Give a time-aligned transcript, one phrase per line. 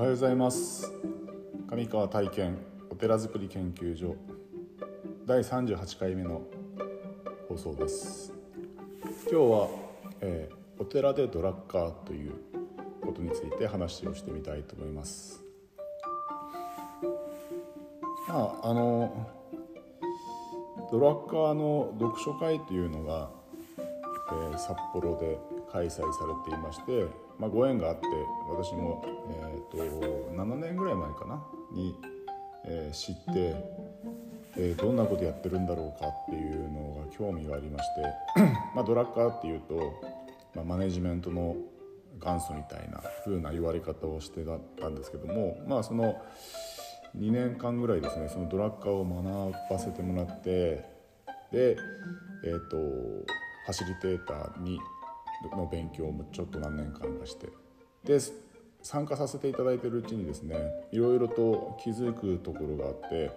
[0.00, 0.90] おはようございます。
[1.68, 2.56] 上川体験
[2.88, 4.16] お寺づくり研究所。
[5.26, 6.40] 第38回目の
[7.50, 8.32] 放送です。
[9.30, 9.68] 今日は、
[10.22, 12.32] えー、お寺でドラッカーという
[13.02, 15.44] ことについて話をしてみたいと思います。
[18.26, 19.28] まああの
[20.90, 23.28] ドラッカーの読書会というのが、
[23.76, 25.38] えー、札幌で
[25.70, 28.06] 開催されていまして、まあ、ご縁があって
[28.50, 31.96] 私も、えーと、7年ぐらい前かなに、
[32.66, 33.54] えー、知って、
[34.58, 37.88] えー、どんなことやってるんだろうかっていうのが興味がありまし
[38.36, 38.42] て
[38.76, 39.74] まあドラッカーっていうと、
[40.54, 41.56] まあ、マネジメントの
[42.22, 44.44] 元祖みたいな風な言われ方をして
[44.78, 46.20] たんですけどもまあその
[47.16, 50.84] 2年間ぐらいですねそのドラッカーを学ばせてもらって
[51.50, 51.76] で
[52.44, 54.78] えっ、ー、とファシリテーターに
[55.56, 57.48] の勉強もちょっと何年間かして。
[58.04, 58.18] で
[58.82, 60.56] 参加させていただいてるうちにですね
[60.90, 63.30] いろいろと気づくところがあって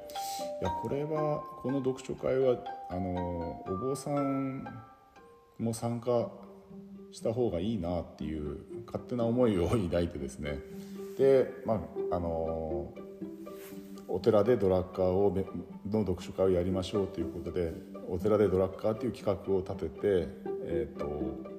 [0.61, 2.57] いやこれはこの読書会は
[2.89, 4.65] あのお坊さん
[5.59, 6.29] も参加
[7.11, 10.59] した方がいいなっていう勝手な思いを抱いてですね。
[11.17, 11.75] でま
[12.11, 12.91] ああの
[14.07, 15.35] お寺でドラッカーを
[15.89, 17.73] の読書会をやりましょうということで
[18.09, 20.27] お寺でドラッカーという企画を立てて、
[20.65, 21.52] えーと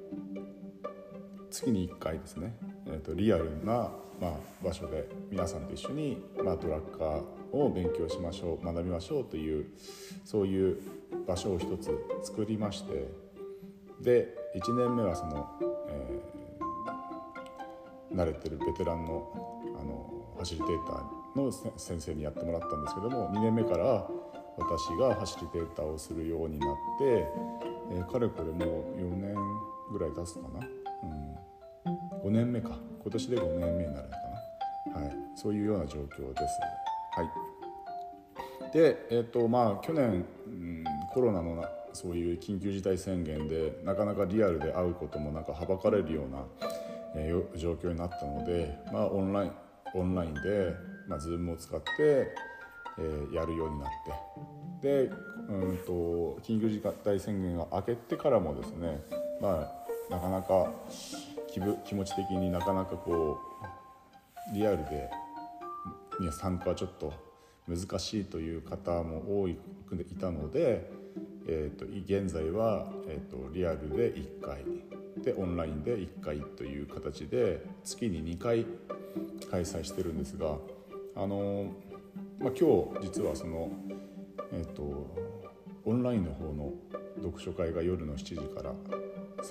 [1.55, 9.67] 月に1回ですね、えーと、リアルな、まあ、場所で皆さんと一緒に、まあ、ドラッカーを勉強しましょう学びましょうという
[10.25, 10.79] そういう
[11.29, 13.09] 場所を一つ作りまして
[14.01, 15.49] で1年目はその、
[15.89, 24.09] えー、慣れてるベテランのあのファシリテーターの先生にやってもらったんですけども2年目から
[24.59, 27.27] 私がファシリテーターをするようになって、
[27.93, 29.37] えー、かれこれもう4年
[29.93, 30.84] ぐらい経つかな
[32.25, 32.71] 5年目か。
[33.03, 34.15] 今年で5年目になるの
[34.95, 36.59] かな、はい、そういうような状況です。
[37.13, 38.73] はい。
[38.73, 46.45] でえーとまあ、去年、うん、コロナのなそういう緊急事態宣言でなかなかリアルで会うこともなんかはばかれるような、
[47.15, 49.53] えー、状況になったので、まあ、オンライン
[49.95, 50.75] オンラインで、
[51.07, 53.89] まあ、Zoom を使って、えー、やるようになっ
[54.81, 55.07] て。
[55.07, 55.11] で、
[55.49, 59.01] うんと、緊急事態宣言が明けてからもですね、
[59.41, 59.73] ま
[60.11, 60.71] あ、なかなか
[61.55, 63.39] 気気持ち的になかなかこ
[64.51, 65.09] うリアルで
[66.33, 67.13] 参加はちょっと
[67.69, 69.57] 難しいという方も多いい
[70.17, 70.91] たので、
[71.47, 74.65] えーと、現在は、えーと、リアルで1回
[75.23, 78.67] でオンラインで1回という形で月に2回
[79.51, 80.57] 開催してるんですが
[81.15, 81.73] あの、
[82.41, 83.71] まあ、今日実はその、
[84.53, 85.35] えーと
[85.87, 86.73] オンラインの方の
[87.23, 88.73] 読書会が夜の7時から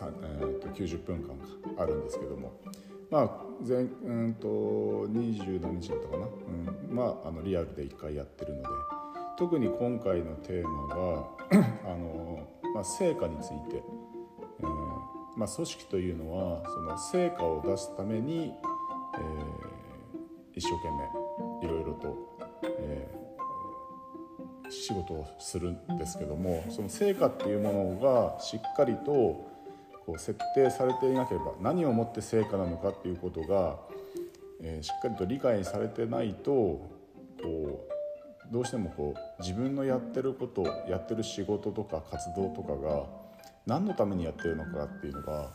[0.01, 1.35] えー、と90分間
[1.77, 2.53] あるんですけども。
[3.09, 8.67] まあ前うんと20何日だったかな、うん、まああのリアルで1回やってるので。
[9.35, 11.27] 特に今回のテーマが
[11.85, 13.83] あの、まあ、成果について、
[14.61, 14.67] えー
[15.35, 18.53] まあ、組織というのはその成果を出すために、
[19.15, 20.89] えー、一生懸
[21.61, 22.37] 命いろいろと、
[22.79, 29.52] えー、仕事をするんですけどもその成果っていうものがしっかりと
[30.05, 33.77] こう設定されていなければ何をもって成果なのかっていうことが、
[34.61, 36.89] えー、しっかりと理解されてないとこ
[37.41, 37.93] う
[38.53, 43.05] どうしてもこう自分のやってることやってる仕事とか活動とかが
[43.65, 45.51] 何のためにやってるのかっていうのが、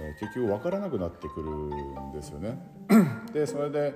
[0.00, 2.58] えー、結局分からなくなってくるんですよね。
[3.32, 3.94] でそれで、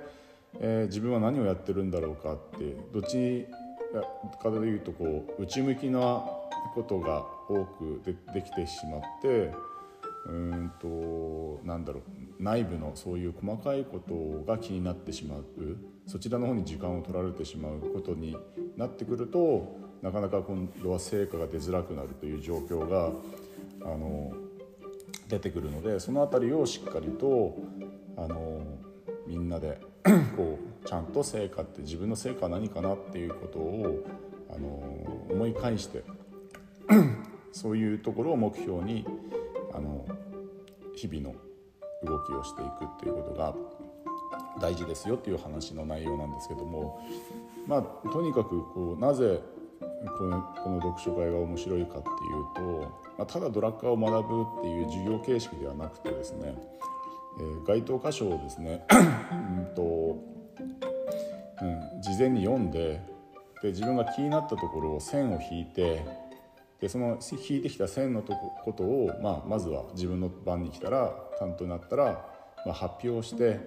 [0.59, 3.47] えー、自分は何をやってるんだろうかってどっち
[4.41, 6.23] かというとこう内向きな
[6.73, 9.51] ことが多くでできてしまって
[10.25, 15.45] うんとなんだろう内部のそういう細かいことが気になってしまう
[16.07, 18.37] そちらの方に時間を取られてしまうことに
[18.77, 23.11] なってくるとなかなか今度は成果が出づらくなるという状況が
[23.83, 24.33] あの
[25.27, 27.55] 出てくるのでその辺りをしっかりと
[28.17, 28.61] あの
[29.27, 29.79] みんなで
[30.35, 34.03] こうちゃんと成果って自分の成果は何かなっていうことを
[34.49, 34.67] あの
[35.31, 36.03] 思い返して
[37.53, 39.05] そういうところを目標に
[39.73, 40.05] あの
[40.95, 41.35] 日々の
[42.03, 43.55] 動きをしていくっていうことが
[44.59, 46.99] 大事ですよっていう話の内容なんですけども
[47.67, 49.41] まあとにかくこうなぜ
[50.17, 56.55] このこの読書会が面白いかっていうと、まあ、ただドラッカーを学ぶっていう授業形式ではなくてですね、
[57.39, 60.17] えー、該当箇所をですね うんと、
[61.61, 63.01] うん、事前に読んで
[63.61, 66.03] で自分が気になったところを線を引いて
[66.81, 72.25] でその引いてきた線のとこことを、まあ、まずは自分の番に来たら担当になったら、
[72.65, 73.59] まあ、発表して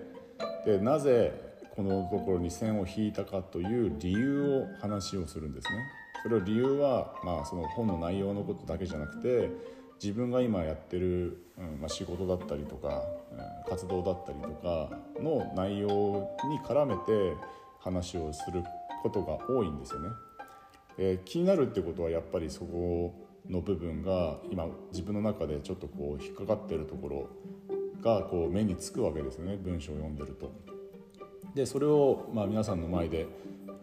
[0.67, 1.33] でなぜ
[1.77, 5.79] このところに線を引いたかという理由を話をするんですね。
[6.23, 9.51] それを理由は、まあ、その本の内容のことだけじゃなくて
[10.03, 13.03] 自分が今やってる、うんまあ、仕事だったりとか、
[13.33, 14.91] うん、活動だったりとか
[15.21, 15.89] の内容
[16.49, 17.37] に絡めて
[17.79, 18.65] 話をする
[19.03, 20.09] ことが多いんですよね。
[20.99, 23.15] えー、気になるってことはやっぱりそこ
[23.49, 27.29] の部分が今自分の中でちょっとこう引っかかってるところ
[28.03, 30.53] がこう目につくわけですよね文章を読んでると。
[31.55, 33.27] でそれをまあ皆さんの前で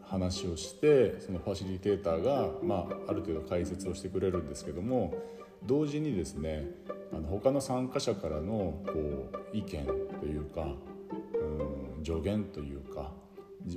[0.03, 5.13] 話をしてそのファシリテーターが、まあ、ある程度解説をしてくれるんですけども
[5.65, 6.67] 同時にですね
[7.13, 9.85] あの他の参加者からのこう意見
[10.19, 10.67] というか
[11.99, 13.13] うん助言というか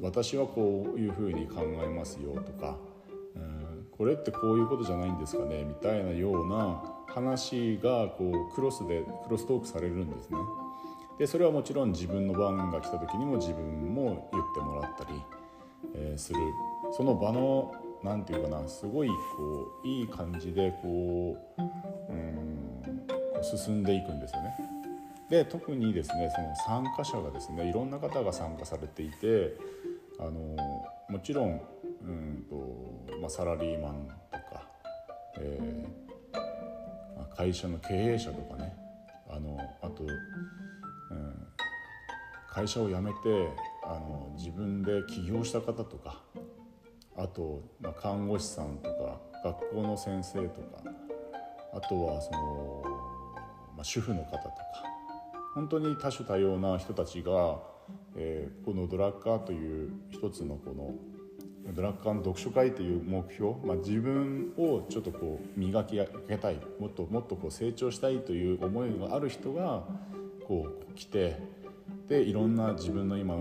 [0.03, 2.77] 私はこういうふうに考えますよとか
[3.97, 10.39] これってこういうことじゃないんですかねみたいなような話がこうクロスでクロストークされるんですね。
[11.19, 15.23] でそれはもちろん自分の番が来た時にも自分も言ってもらったり、
[15.95, 16.41] えー、する
[16.91, 19.15] その場の何て言うかなすごいこ
[19.85, 21.63] ういい感じでこう
[22.13, 24.57] うん進んでいくんですよね。
[25.31, 29.55] で特にですねその参加者がですねいろんな方が参加されていて
[30.19, 30.31] あの
[31.09, 31.61] もちろん
[32.05, 34.69] うんと、まあ、サラリーマンとか、
[35.39, 38.75] えー、会社の経営者とかね
[39.29, 40.05] あのあと
[42.55, 43.17] 会社を辞めて
[43.83, 46.23] あの自分で起業した方とか
[47.17, 50.83] あと、まあ、看護師さんとか学校の先生とか
[51.75, 52.83] あとはその、
[53.77, 54.55] まあ、主婦の方とか
[55.57, 57.59] 本当に多種多様な人たちが、
[58.17, 60.95] えー、このドラッカーという一つのこの
[61.73, 69.85] ドラッカーの読書会という目標、まあ、自分をちょっとこう磨き上げたいもっともっとこう成長したいという思いがある人が
[70.47, 71.39] こう来て
[72.09, 73.37] でいろんな自分の今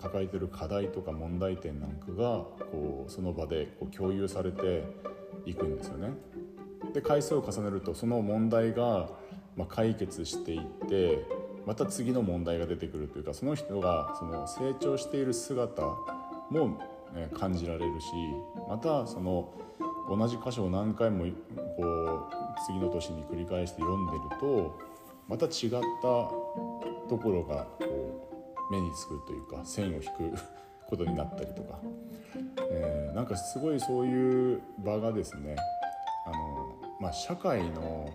[0.00, 4.84] 抱えてる課題とか問題点なんかがこうその場でこう共有されて
[5.44, 6.10] いくんですよね。
[6.94, 9.08] で回数を重ねるとその問題が
[9.56, 11.26] ま解決していって
[11.66, 15.82] また次の問題が出てくるというかその人がその成長している姿
[16.50, 16.97] も
[17.38, 18.06] 感じられるし
[18.68, 19.52] またその
[20.08, 21.30] 同じ箇所を何回もこ
[21.82, 22.28] う
[22.66, 24.78] 次の年に繰り返して読んでると
[25.28, 28.28] また違ったところがこ
[28.70, 30.38] う目につくというか線を引く
[30.86, 31.78] ことになったりとか、
[32.70, 35.56] えー、なんかすごいそういう場がですね
[36.26, 38.10] あの、まあ、社会の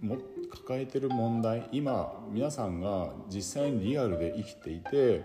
[0.00, 0.16] も
[0.50, 5.24] 抱えてる問題今皆さんが実際にリアルで生きていて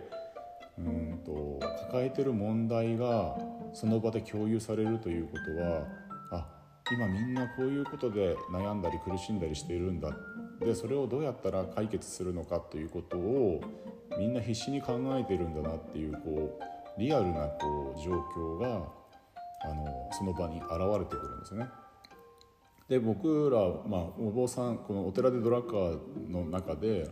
[0.77, 1.56] うんと
[1.87, 3.37] 抱えてる問題が
[3.73, 5.87] その場で共有されるということは
[6.31, 6.47] あ
[6.91, 10.11] 今みんなこういうことで悩んだり苦しんだりしているんだ
[10.59, 13.61] でそれをどうやったら解決するのかということを
[14.17, 18.97] みんな必死に考えてるんだなっていうこうリアルなこう状況が
[19.63, 20.69] あのその場に現
[20.99, 21.67] れてくるんですね。
[22.89, 27.09] で僕ら、まあ、お坊さんこのお寺でドラッカーの中で、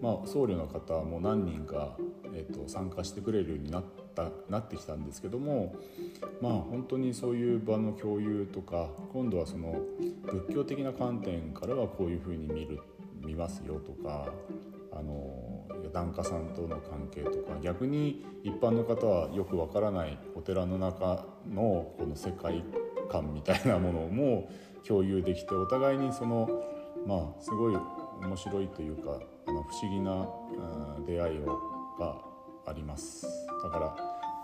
[0.00, 1.96] まあ、僧侶の方も何人か、
[2.34, 5.74] えーと、参加してくれるようになったなってきたんですけども
[6.40, 9.80] まあ本当にそういう場の共有とか今度はその
[10.24, 12.80] 仏教的な観点からはこういうふうに見る
[13.22, 14.32] 見ますよとか
[14.92, 22.64] あの檀家さんとの関係とか逆に一般の方はよくわからないお寺の中のこの世界
[23.10, 24.50] 観みたいなものも
[24.86, 26.48] 共有できてお互いにその
[27.06, 27.76] まあすごい
[28.20, 30.26] 面白いというかあの不思議な
[31.06, 31.58] 出会いを
[31.98, 32.16] が
[32.66, 33.26] あります。
[33.62, 33.96] だから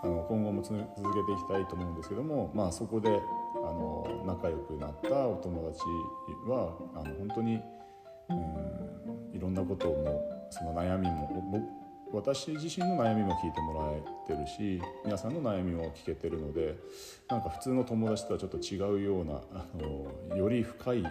[0.03, 3.11] あの今後も続けていきたいと思うんですけども、まあ、そこであ
[3.73, 5.81] の仲良くなったお友達
[6.47, 7.59] はあの本当に
[8.29, 11.27] うんいろんなこともその悩みも
[12.13, 16.75] 私自身の悩みも聞いてもらえてるし皆さんの悩みも聞けてるので
[17.29, 19.65] なんか普通の友達とはちょっと違うようなあ
[20.29, 21.03] のより深い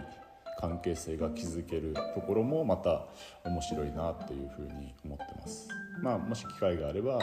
[0.59, 3.05] 関係性が築けるところもまた
[3.45, 5.67] 面白いなっていうふうに思ってます。
[6.01, 7.21] まあ、もし機会があればあの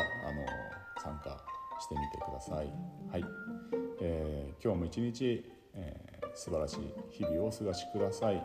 [1.03, 1.37] 参加
[1.81, 2.73] してみてください。
[3.11, 3.25] はい、
[4.01, 6.79] えー、今日も一日、えー、素晴らしい
[7.11, 8.43] 日々をお過ごしください。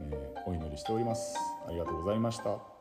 [0.00, 1.36] えー、お祈りしております。
[1.66, 2.77] ありがとうございました。